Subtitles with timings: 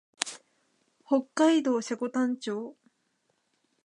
[1.05, 2.75] 北海道積丹町